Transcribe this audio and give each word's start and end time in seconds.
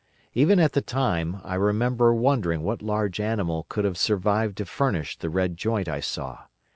Even 0.33 0.59
at 0.59 0.73
the 0.73 0.81
time, 0.81 1.39
I 1.43 1.53
remember 1.53 2.11
wondering 2.11 2.63
what 2.63 2.81
large 2.81 3.19
animal 3.19 3.67
could 3.69 3.85
have 3.85 3.99
survived 3.99 4.57
to 4.57 4.65
furnish 4.65 5.15
the 5.15 5.29
red 5.29 5.57
joint 5.57 5.87
I 5.87 5.99
saw. 5.99 6.45